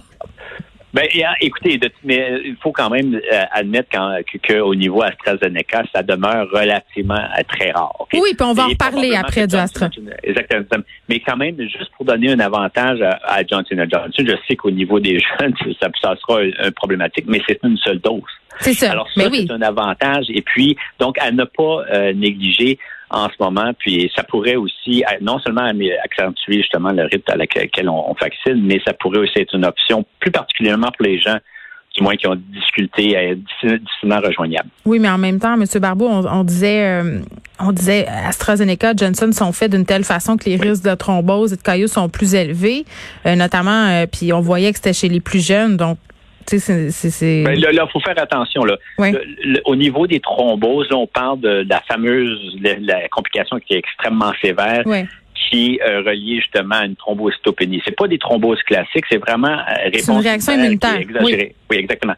Ben, 0.93 1.07
écoutez, 1.41 1.79
mais 2.03 2.41
il 2.45 2.57
faut 2.61 2.73
quand 2.73 2.91
même 2.91 3.15
euh, 3.15 3.45
admettre 3.53 3.91
qu'au 4.47 4.75
niveau 4.75 5.03
AstraZeneca, 5.03 5.85
ça 5.95 6.03
demeure 6.03 6.49
relativement 6.51 7.15
euh, 7.15 7.43
très 7.49 7.71
rare. 7.71 8.07
Oui, 8.13 8.35
puis 8.37 8.43
on 8.43 8.53
va 8.53 8.65
en 8.65 8.69
reparler 8.69 9.15
après 9.15 9.47
du 9.47 9.55
Astra. 9.55 9.89
Exactement. 10.23 10.83
Mais 11.09 11.21
quand 11.21 11.37
même, 11.37 11.57
juste 11.61 11.91
pour 11.97 12.07
donner 12.07 12.33
un 12.33 12.41
avantage 12.41 13.01
à, 13.03 13.43
Johnson 13.47 13.77
Johnson, 13.91 14.25
je 14.27 14.35
sais 14.49 14.57
qu'au 14.57 14.71
niveau 14.71 14.99
des 14.99 15.21
jeunes, 15.41 15.55
ça, 15.81 15.89
ça 16.03 16.15
sera 16.17 16.41
un, 16.41 16.71
problématique, 16.73 17.27
mais 17.29 17.41
c'est 17.47 17.61
une 17.63 17.77
seule 17.77 18.01
dose. 18.01 18.23
C'est 18.59 18.75
ça. 18.75 18.91
Alors 18.91 19.09
ça, 19.15 19.23
c'est 19.33 19.51
un 19.51 19.63
avantage. 19.63 20.27
Et 20.29 20.43
puis, 20.43 20.77
donc, 20.99 21.17
à 21.19 21.31
ne 21.31 21.45
pas 21.45 21.85
euh, 21.93 22.13
négliger 22.13 22.79
en 23.11 23.29
ce 23.29 23.35
moment. 23.41 23.73
Puis 23.79 24.11
ça 24.15 24.23
pourrait 24.23 24.57
aussi 24.57 25.05
non 25.21 25.39
seulement 25.41 25.71
accentuer 26.05 26.59
justement 26.59 26.93
le 26.93 27.05
rythme 27.05 27.31
à 27.31 27.37
laquelle 27.37 27.89
on, 27.89 28.15
vaccine, 28.21 28.63
mais 28.63 28.81
ça 28.87 28.93
pourrait 28.95 29.19
aussi 29.19 29.39
être 29.39 29.55
une 29.55 29.65
option 29.65 30.05
plus 30.21 30.31
particulièrement 30.31 30.89
pour 30.97 31.07
les 31.07 31.19
gens 31.19 31.39
du 31.97 32.05
moins 32.05 32.15
qui 32.17 32.27
ont 32.29 32.37
des 32.37 32.59
difficultés 32.61 33.17
à 33.17 33.25
être 33.25 33.41
difficilement 33.41 34.21
rejoignables. 34.21 34.69
Oui, 34.85 35.01
mais 35.01 35.09
en 35.09 35.19
même 35.19 35.41
temps, 35.41 35.55
M. 35.55 35.65
Barbeau, 35.81 36.09
on, 36.09 36.45
disait 36.45 36.85
euh, 36.85 37.21
on 37.59 37.73
disait 37.73 38.07
AstraZeneca, 38.07 38.93
Johnson 38.97 39.33
sont 39.33 39.53
faits 39.53 39.73
d'une 39.73 39.85
telle 39.85 40.05
façon 40.05 40.37
que 40.37 40.45
les 40.45 40.57
risques 40.57 40.85
de 40.85 40.95
thrombose 40.95 41.53
et 41.53 41.57
de 41.57 41.63
cailloux 41.63 41.89
sont 41.89 42.09
plus 42.09 42.35
élevés, 42.35 42.85
euh, 43.27 43.35
notamment, 43.35 43.89
euh, 43.89 44.07
puis 44.07 44.33
on 44.33 44.41
voyait 44.41 44.71
que 44.71 44.77
c'était 44.77 44.93
chez 44.93 45.09
les 45.09 45.21
plus 45.21 45.45
jeunes, 45.45 45.77
donc 45.77 45.99
c'est. 46.59 47.45
Ben, 47.45 47.59
là, 47.59 47.69
il 47.73 47.89
faut 47.93 48.01
faire 48.01 48.19
attention. 48.19 48.65
Là. 48.65 48.77
au 49.65 49.77
niveau 49.77 50.07
des 50.07 50.21
thromboses, 50.21 50.89
on 50.93 51.07
parle 51.07 51.41
de, 51.41 51.67
la 51.69 51.81
fameuse 51.89 52.57
la, 52.61 53.09
complication 53.09 53.59
qui 53.59 53.75
est 53.75 53.79
extrêmement 53.79 54.33
sévère. 54.43 54.83
Qui 55.49 55.75
est 55.75 55.83
euh, 55.83 56.03
reliée 56.03 56.37
justement 56.37 56.77
à 56.77 56.85
une 56.87 56.97
thrombocytopénie. 56.97 57.83
C'est 57.85 57.97
pas 57.97 58.09
des 58.09 58.19
thromboses 58.19 58.63
classiques, 58.63 59.05
c'est 59.11 59.19
vraiment 59.19 59.49
euh, 59.49 59.91
une 60.09 60.19
réaction 60.19 60.55
immunitaire. 60.55 61.01
Oui. 61.23 61.53
oui. 61.71 61.77
exactement 61.77 62.15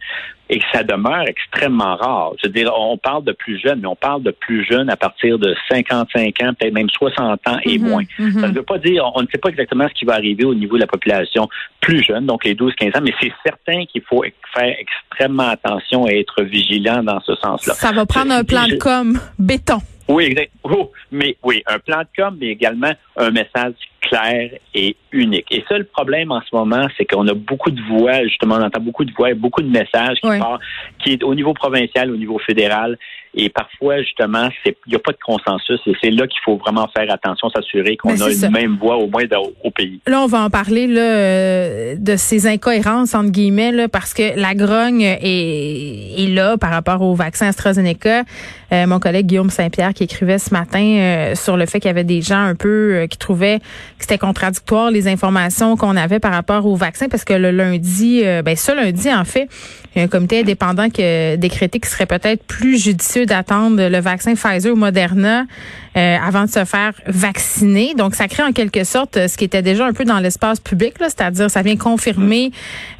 et 0.53 0.61
ça 0.71 0.85
demeure 0.85 1.25
extrêmement 1.27 1.97
rare. 1.97 2.33
Je 2.43 2.47
veux 2.47 2.53
dire, 2.53 2.71
on 2.77 2.99
parle 2.99 3.25
de 3.25 3.33
plus 3.33 3.59
jeunes, 3.59 3.81
mais 3.81 3.89
on 3.89 3.97
parle 3.97 4.23
de 4.23 4.33
plus 4.33 4.67
jeunes 4.67 4.91
à 4.91 4.97
partir 4.97 5.39
de 5.39 5.55
55 5.71 6.43
ans, 6.43 6.53
peut-être 6.53 6.75
même 6.75 6.91
60 6.91 7.49
ans 7.49 7.59
et 7.65 7.79
mhm, 7.79 7.89
moins. 7.89 8.03
Mhm. 8.19 8.41
Ça 8.41 8.49
ne 8.49 8.55
veut 8.55 8.63
pas 8.63 8.77
dire, 8.77 9.11
on 9.15 9.23
ne 9.23 9.27
sait 9.29 9.39
pas 9.39 9.49
exactement 9.49 9.89
ce 9.89 9.95
qui 9.95 10.05
va 10.05 10.13
arriver 10.13 10.45
au 10.45 10.55
niveau 10.55 10.77
de 10.77 10.83
la 10.83 10.87
population 10.87 11.49
plus 11.81 12.05
jeune, 12.05 12.27
donc 12.27 12.45
les 12.45 12.55
12-15 12.55 12.99
ans, 12.99 13.01
mais 13.03 13.15
c'est 13.21 13.33
certain 13.45 13.87
qu'il 13.87 14.03
faut 14.03 14.23
faire 14.55 14.77
extrêmement 14.79 15.49
attention 15.49 16.07
et 16.07 16.21
être 16.21 16.43
vigilant 16.43 17.03
dans 17.03 17.21
ce 17.21 17.35
sens-là. 17.37 17.73
Ça 17.73 17.93
va 17.93 18.05
prendre 18.05 18.33
un 18.33 18.45
plan 18.45 18.67
de 18.67 18.77
com 18.77 19.19
béton. 19.39 19.79
Oui, 20.09 20.25
exact. 20.25 20.51
Oh, 20.65 20.91
mais 21.11 21.37
oui, 21.43 21.63
un 21.67 21.79
plan 21.79 22.01
de 22.01 22.09
com, 22.17 22.37
mais 22.41 22.49
également 22.49 22.93
un 23.17 23.31
message 23.31 23.75
clair 24.01 24.51
et 24.75 24.97
unique. 25.13 25.47
Et 25.51 25.65
ça, 25.69 25.79
le 25.79 25.85
problème 25.85 26.33
en 26.33 26.41
ce 26.41 26.55
moment, 26.55 26.87
c'est 26.97 27.05
qu'on 27.05 27.27
a 27.29 27.35
beaucoup 27.35 27.71
de 27.71 27.81
voix, 27.83 28.23
justement, 28.25 28.57
on 28.57 28.63
entend 28.63 28.81
beaucoup 28.81 29.05
de 29.05 29.13
voix, 29.13 29.31
et 29.31 29.35
beaucoup 29.35 29.63
de 29.63 29.71
messages 29.71 30.19
qui 30.21 30.39
partent, 30.39 30.61
qui 31.03 31.13
est 31.13 31.23
au 31.23 31.35
niveau 31.35 31.55
provincial, 31.55 32.11
au 32.11 32.17
niveau 32.17 32.39
fédéral, 32.39 32.99
et 33.35 33.49
parfois, 33.49 34.03
justement, 34.03 34.49
il 34.67 34.75
n'y 34.89 34.95
a 34.95 34.99
pas 34.99 35.13
de 35.13 35.19
consensus 35.25 35.81
et 35.87 35.93
c'est 36.03 36.11
là 36.11 36.27
qu'il 36.27 36.41
faut 36.45 36.57
vraiment 36.57 36.87
faire 36.95 37.11
attention, 37.11 37.49
s'assurer 37.49 37.97
qu'on 37.97 38.13
ben, 38.13 38.23
a 38.23 38.31
une 38.31 38.51
même 38.51 38.77
voix 38.77 38.97
au 38.97 39.07
moins 39.07 39.23
au 39.65 39.71
pays. 39.71 40.01
Là, 40.07 40.21
on 40.21 40.27
va 40.27 40.43
en 40.43 40.51
parler 40.51 40.87
là, 40.87 41.01
euh, 41.01 41.95
de 41.97 42.17
ces 42.17 42.47
incohérences, 42.47 43.15
entre 43.15 43.31
guillemets, 43.31 43.73
là, 43.73 43.89
parce 43.89 44.13
que 44.13 44.39
la 44.39 44.55
grogne 44.55 45.01
est, 45.01 46.21
est 46.23 46.29
là 46.29 46.59
par 46.59 46.71
rapport 46.71 47.01
au 47.01 47.15
vaccin 47.15 47.47
AstraZeneca. 47.47 48.25
Euh, 48.73 48.87
mon 48.87 49.01
collègue 49.01 49.27
Guillaume 49.27 49.51
Saint-Pierre 49.51 49.93
qui 49.95 50.05
écrivait 50.05 50.39
ce 50.39 50.51
matin 50.51 50.83
euh, 50.83 51.35
sur 51.35 51.57
le 51.57 51.67
fait 51.67 51.81
qu'il 51.81 51.89
y 51.89 51.91
avait 51.91 52.05
des 52.05 52.23
gens 52.23 52.43
un 52.43 52.55
peu 52.55 53.07
qui 53.11 53.19
trouvaient 53.19 53.59
que 53.59 53.65
c'était 54.01 54.19
contradictoire 54.19 54.91
les 54.91 55.09
informations 55.09 55.77
qu'on 55.77 55.97
avait 55.97 56.21
par 56.21 56.33
rapport 56.33 56.67
au 56.67 56.77
vaccin 56.77 57.09
parce 57.09 57.25
que 57.25 57.35
le 57.35 57.51
lundi, 57.51 58.23
ben 58.45 58.57
ce 58.57 58.73
lundi, 58.73 59.13
en 59.13 59.25
fait, 59.25 59.49
un 59.97 60.09
comité 60.09 60.41
indépendant 60.41 60.89
qui 60.89 61.03
a 61.03 61.37
décrété 61.37 61.81
qu'il 61.81 61.89
serait 61.89 62.07
peut-être 62.07 62.45
plus 62.45 62.83
judicieux 62.83 63.27
d'attendre 63.27 63.89
le 63.89 63.99
vaccin 64.01 64.35
Pfizer 64.35 64.73
ou 64.73 64.77
Moderna 64.77 65.45
euh, 65.94 66.17
avant 66.17 66.44
de 66.44 66.50
se 66.50 66.65
faire 66.65 66.93
vacciner. 67.06 67.93
Donc, 67.94 68.15
ça 68.15 68.27
crée 68.27 68.43
en 68.43 68.53
quelque 68.53 68.83
sorte 68.83 69.19
euh, 69.19 69.29
ce 69.29 69.37
qui 69.37 69.44
était 69.44 69.61
déjà 69.61 69.85
un 69.85 69.93
peu 69.93 70.06
dans 70.06 70.21
l'espace 70.21 70.59
public, 70.59 70.94
c'est-à-dire 70.99 71.50
ça 71.50 71.61
vient 71.61 71.77
confirmer 71.77 72.50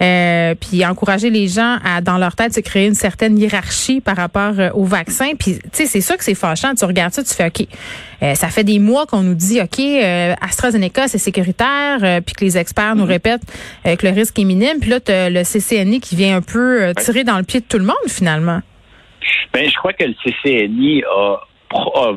euh, 0.03 0.55
puis 0.55 0.85
encourager 0.85 1.31
les 1.31 1.49
gens 1.49 1.79
à, 1.85 2.03
dans 2.03 2.19
leur 2.19 2.37
tête, 2.37 2.53
se 2.53 2.61
créer 2.61 2.87
une 2.87 2.95
certaine 2.95 3.39
hiérarchie 3.39 4.03
par 4.03 4.17
rapport 4.17 4.53
au 4.75 4.85
vaccin. 4.85 5.31
Puis, 5.39 5.59
tu 5.59 5.69
sais, 5.73 5.87
c'est 5.87 6.03
sûr 6.03 6.19
que 6.19 6.25
c'est 6.25 6.35
fâchant. 6.35 6.75
Tu 6.75 6.85
regardes 6.85 7.15
ça, 7.15 7.25
tu 7.25 7.33
fais 7.33 7.47
OK. 7.47 7.67
ça 8.37 8.49
fait 8.49 8.65
des 8.65 8.79
mois 8.79 9.07
qu'on 9.07 9.23
nous 9.23 9.35
dit 9.35 9.61
OK, 9.63 9.81
AstraZeneca 10.43 11.09
c'est 11.09 11.17
sécuritaire, 11.17 12.21
puis 12.27 12.35
que 12.35 12.45
les 12.45 12.59
experts 12.59 12.95
nous 12.95 13.05
mm-hmm. 13.05 13.09
répètent 13.09 13.43
que 13.85 14.07
le 14.07 14.13
risque 14.13 14.39
est 14.39 14.45
minime. 14.45 14.81
Puis 14.81 14.91
là, 14.91 15.01
tu 15.01 15.13
as 15.13 15.31
le 15.31 15.43
CCNI 15.45 16.01
qui 16.01 16.15
vient 16.15 16.37
un 16.37 16.43
peu 16.43 16.93
tirer 16.99 17.25
dans 17.25 17.39
le 17.39 17.45
pied 17.45 17.61
de 17.61 17.67
tout 17.67 17.79
le 17.79 17.85
monde 17.85 17.97
finalement. 18.09 18.61
Ben, 19.55 19.67
je 19.69 19.75
crois 19.77 19.93
que 19.95 20.05
le 20.05 20.15
CCNI 20.25 21.05
a 21.05 21.41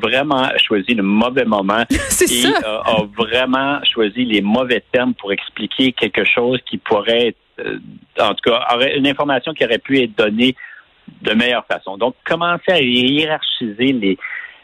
vraiment 0.02 0.50
choisi 0.58 0.94
le 0.94 1.04
mauvais 1.04 1.46
moment 1.46 1.84
et 1.90 2.46
a 2.64 2.98
vraiment 3.18 3.80
choisi 3.84 4.26
les 4.26 4.42
mauvais 4.42 4.84
termes 4.92 5.14
pour 5.14 5.32
expliquer 5.32 5.92
quelque 5.92 6.26
chose 6.26 6.60
qui 6.70 6.78
pourrait 6.78 7.28
être, 7.28 7.38
euh, 7.60 7.80
en 8.20 8.34
tout 8.34 8.50
cas, 8.50 8.66
aurait 8.74 8.98
une 8.98 9.08
information 9.08 9.54
qui 9.54 9.66
aurait 9.66 9.80
pu 9.80 10.02
être 10.02 10.18
donnée 10.18 10.56
de 11.22 11.34
meilleure 11.34 11.66
façon. 11.66 11.98
Donc, 11.98 12.16
commencer 12.26 12.72
à 12.72 12.82
hiérarchiser 12.82 13.94
les, 13.94 14.18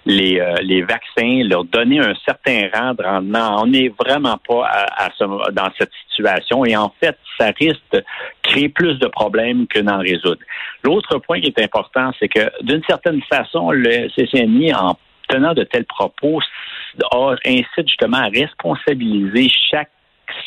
les, 0.05 0.39
euh, 0.39 0.55
les 0.61 0.81
vaccins, 0.81 1.43
leur 1.43 1.63
donner 1.65 1.99
un 1.99 2.13
certain 2.25 2.69
rang 2.73 2.93
de 2.93 3.03
rendement. 3.03 3.61
On 3.61 3.67
n'est 3.67 3.89
vraiment 3.89 4.37
pas 4.47 4.87
dans 5.51 5.69
cette 5.77 5.91
situation 6.09 6.65
et 6.65 6.75
en 6.75 6.91
fait, 6.99 7.17
ça 7.37 7.51
risque 7.57 7.81
de 7.91 8.03
créer 8.41 8.69
plus 8.69 8.97
de 8.99 9.07
problèmes 9.07 9.67
que 9.67 9.79
d'en 9.79 9.99
résoudre. 9.99 10.41
L'autre 10.83 11.19
point 11.19 11.39
qui 11.39 11.47
est 11.47 11.61
important, 11.61 12.11
c'est 12.19 12.27
que 12.27 12.51
d'une 12.63 12.83
certaine 12.83 13.21
façon, 13.23 13.71
le 13.71 14.09
CCNI, 14.09 14.73
en 14.73 14.97
tenant 15.27 15.53
de 15.53 15.63
tels 15.63 15.85
propos, 15.85 16.41
incite 17.45 17.87
justement 17.87 18.17
à 18.17 18.27
responsabiliser 18.27 19.47
chaque 19.71 19.91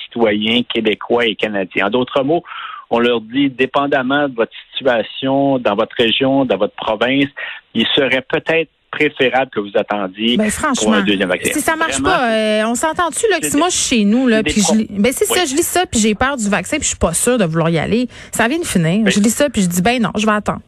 citoyen 0.05 0.63
québécois 0.63 1.27
et 1.27 1.35
canadien. 1.35 1.87
En 1.87 1.91
d'autres 1.91 2.23
mots, 2.23 2.43
on 2.91 2.99
leur 2.99 3.21
dit, 3.21 3.51
dépendamment 3.51 4.29
de 4.29 4.35
votre 4.35 4.53
situation 4.73 5.59
dans 5.59 5.75
votre 5.75 5.97
région, 5.97 6.45
dans 6.45 6.57
votre 6.57 6.75
province, 6.75 7.29
il 7.75 7.87
serait 7.89 8.23
peut-être 8.23 8.71
préférable 8.95 9.51
que 9.51 9.61
vous 9.61 9.73
attendiez 9.75 10.37
ben, 10.37 10.51
franchement, 10.51 10.85
pour 10.85 10.95
un 10.95 11.03
deuxième 11.03 11.29
vaccin. 11.29 11.53
Si 11.53 11.61
ça 11.61 11.77
marche 11.77 12.03
pas, 12.03 12.33
euh, 12.33 12.63
on 12.67 12.75
s'entend-tu 12.75 13.29
là 13.31 13.41
que 13.41 13.47
si 13.47 13.57
moi 13.57 13.69
je 13.69 13.77
suis 13.77 13.97
chez 13.99 14.05
nous 14.05 14.29
là, 14.29 14.43
puis 14.43 14.55
je, 14.55 15.01
ben 15.01 15.13
c'est 15.13 15.25
ça, 15.25 15.45
je 15.45 15.55
lis 15.55 15.67
ça 15.67 15.85
puis 15.87 16.01
j'ai 16.01 16.15
peur 16.15 16.37
du 16.37 16.49
vaccin 16.49 16.77
puis 16.77 16.85
je 16.85 16.91
suis 16.91 16.99
pas 16.99 17.13
sûre 17.13 17.39
de 17.39 17.45
vouloir 17.45 17.71
y 17.71 17.79
aller. 17.79 18.09
Ça 18.33 18.49
vient 18.49 18.59
de 18.59 18.65
finir. 18.65 19.09
je 19.11 19.21
lis 19.21 19.31
ça 19.31 19.51
puis 19.51 19.63
je 19.63 19.69
dis 19.69 19.83
ben 19.83 20.01
non, 20.01 20.11
je 20.17 20.27
vais 20.27 20.33
attendre. 20.33 20.61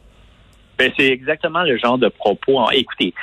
Ben 0.77 0.91
c'est 0.97 1.07
exactement 1.07 1.63
le 1.63 1.77
genre 1.77 1.97
de 1.97 2.09
propos. 2.09 2.59
Écoutez, 2.71 3.13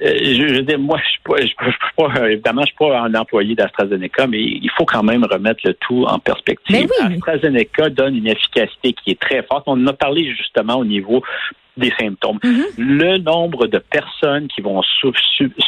je, 0.00 0.54
veux 0.54 0.62
dire, 0.62 0.78
moi, 0.78 0.98
je 0.98 1.42
ne 1.42 1.46
suis 1.46 1.56
pas, 1.96 2.28
évidemment, 2.28 2.62
je 2.62 2.66
suis 2.66 2.76
pas 2.76 3.00
un 3.00 3.14
employé 3.14 3.54
d'AstraZeneca, 3.54 4.26
mais 4.26 4.40
il 4.40 4.70
faut 4.76 4.84
quand 4.84 5.02
même 5.02 5.24
remettre 5.24 5.60
le 5.64 5.74
tout 5.74 6.04
en 6.04 6.18
perspective. 6.18 6.88
AstraZeneca 7.00 7.88
donne 7.90 8.16
une 8.16 8.26
efficacité 8.26 8.92
qui 8.92 9.12
est 9.12 9.20
très 9.20 9.42
forte. 9.42 9.64
On 9.66 9.82
en 9.82 9.86
a 9.86 9.92
parlé 9.92 10.30
justement 10.34 10.76
au 10.76 10.84
niveau 10.84 11.22
des 11.78 11.92
symptômes. 11.98 12.38
Mm-hmm. 12.42 12.64
Le 12.76 13.18
nombre 13.18 13.66
de 13.66 13.78
personnes 13.78 14.48
qui 14.48 14.60
vont 14.60 14.82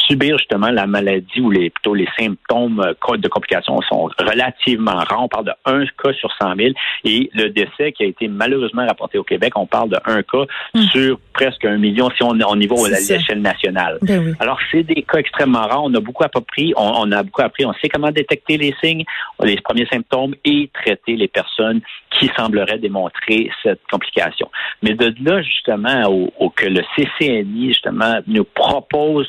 subir 0.07 0.37
justement 0.37 0.69
la 0.69 0.87
maladie 0.87 1.41
ou 1.41 1.49
les, 1.49 1.69
plutôt 1.69 1.93
les 1.93 2.07
symptômes 2.17 2.81
euh, 2.81 3.17
de 3.17 3.27
complications 3.27 3.81
sont 3.81 4.09
relativement 4.19 4.95
rares. 4.95 5.23
On 5.23 5.27
parle 5.27 5.45
de 5.45 5.51
un 5.65 5.85
cas 6.01 6.13
sur 6.13 6.29
100 6.41 6.55
000 6.55 6.69
et 7.03 7.29
le 7.33 7.49
décès 7.49 7.91
qui 7.91 8.03
a 8.03 8.05
été 8.07 8.27
malheureusement 8.27 8.85
rapporté 8.85 9.17
au 9.17 9.23
Québec, 9.23 9.53
on 9.55 9.65
parle 9.65 9.89
de 9.89 9.97
un 10.05 10.21
cas 10.23 10.45
mm. 10.73 10.81
sur 10.91 11.19
presque 11.33 11.65
un 11.65 11.77
million 11.77 12.09
si 12.15 12.23
on 12.23 12.39
est 12.39 12.43
au 12.43 12.55
niveau 12.55 12.87
de 12.87 12.91
l'échelle 12.91 13.41
nationale. 13.41 13.97
Ben 14.01 14.35
Alors, 14.39 14.59
c'est 14.71 14.83
des 14.83 15.03
cas 15.03 15.19
extrêmement 15.19 15.67
rares. 15.67 15.83
On 15.83 15.93
a 15.93 15.99
beaucoup 15.99 16.23
appris, 16.23 16.73
on, 16.75 16.91
on 16.97 17.11
a 17.11 17.23
beaucoup 17.23 17.41
appris. 17.41 17.65
On 17.65 17.73
sait 17.73 17.89
comment 17.89 18.11
détecter 18.11 18.57
les 18.57 18.75
signes, 18.83 19.03
les 19.43 19.55
premiers 19.61 19.87
symptômes 19.87 20.35
et 20.45 20.69
traiter 20.73 21.15
les 21.15 21.27
personnes 21.27 21.81
qui 22.11 22.29
sembleraient 22.37 22.77
démontrer 22.77 23.49
cette 23.63 23.81
complication. 23.89 24.49
Mais 24.81 24.93
de 24.93 25.13
là, 25.23 25.41
justement, 25.41 26.00
au, 26.09 26.49
que 26.49 26.65
le 26.65 26.81
CCNI, 26.95 27.69
justement, 27.69 28.19
nous 28.27 28.43
propose 28.43 29.27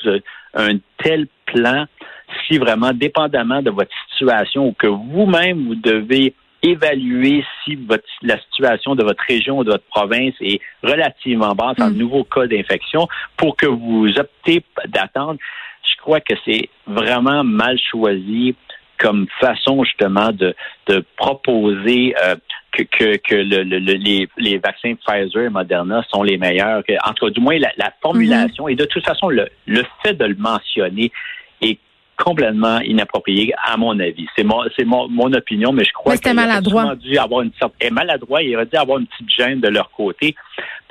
un 0.54 0.78
tel 1.02 1.26
plan, 1.46 1.86
si 2.46 2.58
vraiment, 2.58 2.92
dépendamment 2.92 3.62
de 3.62 3.70
votre 3.70 3.92
situation 4.10 4.68
ou 4.68 4.72
que 4.72 4.86
vous-même, 4.86 5.66
vous 5.66 5.74
devez 5.74 6.34
évaluer 6.62 7.44
si 7.64 7.74
votre, 7.74 8.04
la 8.22 8.40
situation 8.40 8.94
de 8.94 9.02
votre 9.02 9.22
région 9.28 9.58
ou 9.58 9.64
de 9.64 9.70
votre 9.72 9.86
province 9.86 10.34
est 10.40 10.60
relativement 10.82 11.54
basse 11.54 11.80
en 11.80 11.90
mm. 11.90 11.96
nouveau 11.96 12.24
cas 12.24 12.46
d'infection 12.46 13.08
pour 13.36 13.56
que 13.56 13.66
vous 13.66 14.08
optez 14.16 14.64
d'attendre. 14.86 15.38
Je 15.82 15.96
crois 16.00 16.20
que 16.20 16.34
c'est 16.44 16.68
vraiment 16.86 17.42
mal 17.42 17.78
choisi 17.78 18.54
comme 19.02 19.26
façon 19.40 19.82
justement 19.84 20.30
de, 20.30 20.54
de 20.86 21.04
proposer 21.16 22.14
euh, 22.24 22.36
que, 22.70 22.84
que, 22.84 23.16
que 23.16 23.34
le, 23.34 23.62
les, 23.62 24.28
les, 24.38 24.58
vaccins 24.58 24.94
Pfizer 24.94 25.42
et 25.42 25.50
Moderna 25.50 26.04
sont 26.08 26.22
les 26.22 26.38
meilleurs. 26.38 26.84
Que, 26.84 26.92
entre 27.06 27.28
du 27.30 27.40
moins 27.40 27.58
la, 27.58 27.92
formulation 28.00 28.68
et 28.68 28.76
de 28.76 28.84
toute 28.84 29.04
façon 29.04 29.28
le, 29.28 29.48
le 29.66 29.82
fait 30.02 30.14
de 30.14 30.24
le 30.24 30.36
mentionner 30.36 31.10
est 31.60 31.78
complètement 32.16 32.80
inapproprié, 32.80 33.52
à 33.64 33.76
mon 33.76 33.98
avis. 33.98 34.26
C'est 34.36 34.44
mon, 34.44 34.62
c'est 34.76 34.84
mon, 34.84 35.08
mon, 35.08 35.32
opinion, 35.32 35.72
mais 35.72 35.84
je 35.84 35.92
crois 35.92 36.16
qu'il 36.16 36.38
aurait 36.38 36.96
dû 36.96 37.18
avoir 37.18 37.42
une 37.42 37.52
certaine, 37.58 37.94
maladroit, 37.94 38.42
il 38.42 38.54
aurait 38.54 38.66
dû 38.66 38.76
avoir 38.76 38.98
une 38.98 39.06
petite 39.06 39.30
gêne 39.30 39.60
de 39.60 39.68
leur 39.68 39.90
côté 39.90 40.34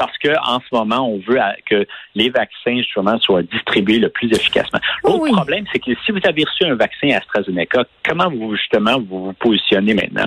parce 0.01 0.18
que 0.18 0.30
en 0.30 0.60
ce 0.60 0.75
moment, 0.75 1.08
on 1.08 1.20
veut 1.20 1.40
que 1.70 1.86
les 2.16 2.30
vaccins 2.30 2.78
justement 2.78 3.20
soient 3.20 3.44
distribués 3.44 4.00
le 4.00 4.10
plus 4.10 4.32
efficacement. 4.32 4.80
L'autre 5.04 5.32
problème, 5.32 5.66
c'est 5.72 5.78
que 5.78 5.92
si 6.04 6.12
vous 6.12 6.20
avez 6.24 6.44
reçu 6.44 6.66
un 6.66 6.74
vaccin 6.74 7.10
AstraZeneca, 7.10 7.84
comment 8.04 8.30
vous 8.32 8.56
justement 8.56 9.00
vous 9.00 9.25
vous 9.25 9.34
positionnez 9.34 9.94
maintenant 9.94 10.25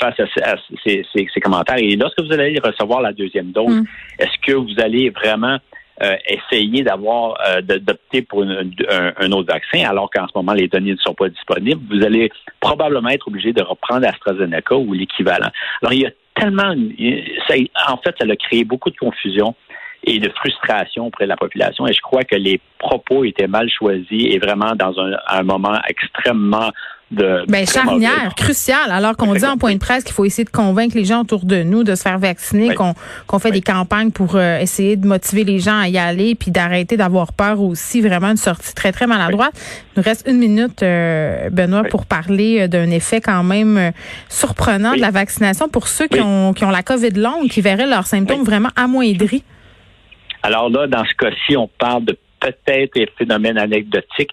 face 0.00 0.18
à, 0.18 0.56
ces, 0.84 1.04
ces, 1.14 1.40
commentaires? 1.40 1.76
Et 1.78 1.94
lorsque 1.94 2.20
vous 2.20 2.32
allez 2.32 2.58
recevoir 2.58 3.00
la 3.00 3.12
deuxième 3.12 3.52
dose, 3.52 3.72
mm. 3.72 3.84
est-ce 4.18 4.38
que 4.44 4.56
vous 4.56 4.80
allez 4.80 5.10
vraiment 5.10 5.58
euh, 6.00 6.16
essayer 6.26 6.82
d'avoir 6.82 7.36
euh, 7.46 7.60
d'opter 7.60 8.22
pour 8.22 8.42
un, 8.42 9.32
autre 9.32 9.52
vaccin, 9.52 9.88
alors 9.88 10.10
qu'en 10.10 10.26
ce 10.26 10.32
moment 10.34 10.54
les 10.54 10.68
données 10.68 10.92
ne 10.92 10.96
sont 10.96 11.14
pas 11.14 11.28
disponibles, 11.28 11.82
vous 11.90 12.04
allez 12.04 12.30
probablement 12.60 13.10
être 13.10 13.28
obligé 13.28 13.52
de 13.52 13.62
reprendre 13.62 14.06
AstraZeneca 14.06 14.74
ou 14.74 14.94
l'équivalent. 14.94 15.50
Alors 15.82 15.92
il 15.92 16.00
y 16.00 16.06
a 16.06 16.10
tellement, 16.34 16.74
ça, 17.46 17.54
en 17.88 17.98
fait, 17.98 18.14
ça 18.18 18.26
a 18.28 18.36
créé 18.36 18.64
beaucoup 18.64 18.90
de 18.90 18.96
confusion 18.96 19.54
et 20.04 20.18
de 20.18 20.30
frustration 20.30 21.06
auprès 21.06 21.24
de 21.24 21.28
la 21.28 21.36
population. 21.36 21.86
Et 21.86 21.92
je 21.92 22.00
crois 22.00 22.24
que 22.24 22.36
les 22.36 22.60
propos 22.78 23.24
étaient 23.24 23.46
mal 23.46 23.70
choisis 23.70 24.34
et 24.34 24.38
vraiment 24.38 24.74
dans 24.74 24.98
un, 24.98 25.12
un 25.28 25.42
moment 25.42 25.78
extrêmement 25.88 26.70
de... 27.12 27.44
Ben, 27.48 27.66
charnière, 27.66 28.34
crucial, 28.36 28.90
alors 28.90 29.16
qu'on 29.16 29.34
dit 29.34 29.44
en 29.44 29.56
point 29.56 29.74
de 29.74 29.78
presse 29.78 30.04
qu'il 30.04 30.14
faut 30.14 30.24
essayer 30.24 30.44
de 30.44 30.50
convaincre 30.50 30.96
les 30.96 31.04
gens 31.04 31.20
autour 31.20 31.44
de 31.44 31.62
nous 31.62 31.84
de 31.84 31.94
se 31.94 32.02
faire 32.02 32.18
vacciner, 32.18 32.74
qu'on 32.74 32.94
qu'on 33.26 33.38
fait 33.38 33.50
des 33.50 33.60
campagnes 33.60 34.10
pour 34.10 34.36
euh, 34.36 34.58
essayer 34.58 34.96
de 34.96 35.06
motiver 35.06 35.44
les 35.44 35.58
gens 35.58 35.78
à 35.78 35.88
y 35.88 35.98
aller, 35.98 36.34
puis 36.34 36.50
d'arrêter 36.50 36.96
d'avoir 36.96 37.32
peur 37.32 37.60
aussi, 37.60 38.00
vraiment 38.00 38.28
une 38.28 38.36
sortie 38.36 38.74
très, 38.74 38.92
très 38.92 39.06
maladroite. 39.06 39.52
Il 39.54 39.98
nous 39.98 40.02
reste 40.02 40.26
une 40.28 40.38
minute, 40.38 40.82
euh, 40.82 41.50
Benoît, 41.50 41.84
pour 41.84 42.06
parler 42.06 42.62
euh, 42.62 42.68
d'un 42.68 42.90
effet 42.90 43.20
quand 43.20 43.42
même 43.42 43.92
surprenant 44.28 44.94
de 44.94 45.00
la 45.00 45.10
vaccination 45.10 45.68
pour 45.68 45.88
ceux 45.88 46.08
qui, 46.08 46.20
ont, 46.20 46.52
qui 46.52 46.64
ont 46.64 46.70
la 46.70 46.82
COVID 46.82 47.10
longue, 47.10 47.48
qui 47.48 47.60
verraient 47.60 47.86
leurs 47.86 48.06
symptômes 48.06 48.42
vraiment 48.42 48.70
amoindris. 48.76 49.44
Alors 50.42 50.68
là, 50.70 50.86
dans 50.88 51.04
ce 51.04 51.14
cas-ci, 51.14 51.56
on 51.56 51.68
parle 51.78 52.04
de 52.04 52.18
peut-être 52.42 52.94
des 52.94 53.06
phénomènes 53.16 53.58
anecdotiques. 53.58 54.32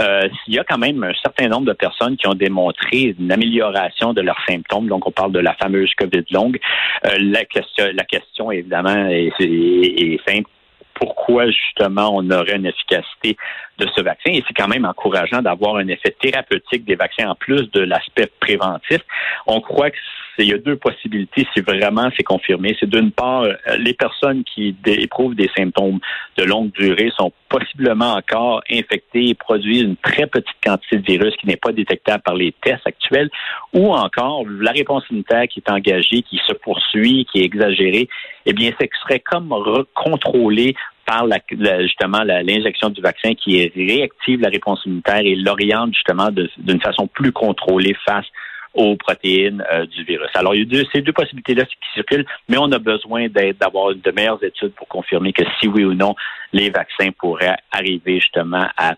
Euh, 0.00 0.28
il 0.48 0.54
y 0.54 0.58
a 0.58 0.64
quand 0.64 0.78
même 0.78 1.02
un 1.04 1.14
certain 1.22 1.48
nombre 1.48 1.66
de 1.66 1.72
personnes 1.72 2.16
qui 2.16 2.26
ont 2.26 2.34
démontré 2.34 3.14
une 3.18 3.30
amélioration 3.30 4.12
de 4.12 4.20
leurs 4.20 4.42
symptômes. 4.48 4.88
Donc, 4.88 5.06
on 5.06 5.12
parle 5.12 5.32
de 5.32 5.40
la 5.40 5.54
fameuse 5.54 5.92
COVID 5.94 6.24
longue. 6.30 6.58
Euh, 7.06 7.16
la, 7.18 7.44
question, 7.44 7.86
la 7.92 8.04
question, 8.04 8.50
évidemment, 8.50 9.06
est, 9.06 9.32
est 9.40 10.20
simple 10.28 10.50
pourquoi 10.94 11.50
justement 11.50 12.10
on 12.14 12.30
aurait 12.30 12.56
une 12.56 12.66
efficacité 12.66 13.36
de 13.78 13.88
ce 13.94 14.02
vaccin. 14.02 14.30
Et 14.30 14.42
c'est 14.46 14.54
quand 14.54 14.68
même 14.68 14.84
encourageant 14.84 15.42
d'avoir 15.42 15.76
un 15.76 15.88
effet 15.88 16.14
thérapeutique 16.20 16.84
des 16.84 16.96
vaccins 16.96 17.28
en 17.28 17.34
plus 17.34 17.70
de 17.72 17.80
l'aspect 17.80 18.30
préventif. 18.40 19.00
On 19.46 19.60
croit 19.60 19.90
que 19.90 19.98
il 20.38 20.48
y 20.48 20.52
a 20.52 20.58
deux 20.58 20.76
possibilités 20.76 21.46
si 21.54 21.60
vraiment 21.60 22.08
c'est 22.16 22.22
confirmé. 22.22 22.76
C'est 22.80 22.88
d'une 22.88 23.12
part, 23.12 23.42
euh, 23.42 23.54
les 23.78 23.94
personnes 23.94 24.42
qui 24.44 24.74
éprouvent 24.86 25.34
des 25.34 25.50
symptômes 25.56 26.00
de 26.36 26.44
longue 26.44 26.72
durée 26.72 27.12
sont 27.16 27.32
possiblement 27.48 28.14
encore 28.14 28.62
infectées 28.70 29.28
et 29.28 29.34
produisent 29.34 29.82
une 29.82 29.96
très 29.96 30.26
petite 30.26 30.56
quantité 30.64 30.96
de 30.96 31.06
virus 31.06 31.36
qui 31.36 31.46
n'est 31.46 31.56
pas 31.56 31.72
détectable 31.72 32.22
par 32.22 32.34
les 32.34 32.52
tests 32.62 32.86
actuels, 32.86 33.30
ou 33.72 33.92
encore 33.92 34.44
la 34.48 34.72
réponse 34.72 35.04
immunitaire 35.10 35.46
qui 35.48 35.60
est 35.60 35.70
engagée, 35.70 36.22
qui 36.22 36.40
se 36.46 36.52
poursuit, 36.52 37.26
qui 37.30 37.40
est 37.40 37.44
exagérée, 37.44 38.08
eh 38.46 38.52
bien, 38.52 38.72
ce 38.80 38.86
serait 39.02 39.20
comme 39.20 39.54
contrôlé 39.94 40.74
par 41.06 41.26
la, 41.26 41.38
justement 41.82 42.22
l'injection 42.22 42.90
du 42.90 43.00
vaccin 43.00 43.34
qui 43.34 43.70
réactive 43.74 44.40
la 44.40 44.48
réponse 44.48 44.84
immunitaire 44.84 45.20
et 45.20 45.34
l'oriente 45.34 45.94
justement 45.94 46.28
d'une 46.30 46.80
façon 46.80 47.06
plus 47.06 47.32
contrôlée 47.32 47.96
face 48.04 48.26
aux 48.74 48.96
protéines 48.96 49.64
euh, 49.72 49.86
du 49.86 50.04
virus. 50.04 50.30
Alors, 50.34 50.54
il 50.54 50.60
y 50.60 50.62
a 50.62 50.64
deux, 50.64 50.84
ces 50.92 51.00
deux 51.00 51.12
possibilités-là 51.12 51.64
qui 51.64 51.76
circulent, 51.94 52.26
mais 52.48 52.56
on 52.58 52.70
a 52.72 52.78
besoin 52.78 53.28
d'avoir 53.28 53.94
de 53.94 54.10
meilleures 54.10 54.42
études 54.42 54.72
pour 54.74 54.88
confirmer 54.88 55.32
que 55.32 55.44
si 55.60 55.68
oui 55.68 55.84
ou 55.84 55.94
non, 55.94 56.14
les 56.52 56.70
vaccins 56.70 57.10
pourraient 57.16 57.56
arriver 57.70 58.20
justement 58.20 58.66
à, 58.76 58.96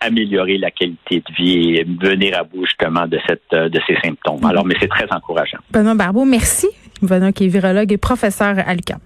améliorer 0.00 0.56
la 0.56 0.70
qualité 0.70 1.20
de 1.20 1.34
vie 1.34 1.74
et 1.76 1.84
venir 1.84 2.38
à 2.38 2.44
bout 2.44 2.64
justement 2.64 3.06
de 3.06 3.18
cette 3.28 3.42
euh, 3.52 3.68
de 3.68 3.78
ces 3.86 3.94
symptômes. 4.02 4.42
Alors, 4.46 4.64
mais 4.64 4.74
c'est 4.80 4.88
très 4.88 5.06
encourageant. 5.10 5.58
Benoît 5.70 5.94
Barbeau, 5.94 6.24
merci. 6.24 6.66
Benoît 7.02 7.30
qui 7.32 7.44
est 7.44 7.48
virologue 7.48 7.92
et 7.92 7.98
professeur 7.98 8.56
à 8.58 8.74
l'UQAM. 8.74 9.00